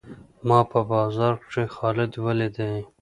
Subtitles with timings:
[0.47, 2.79] ما په بازار کښي خالد وليدئ.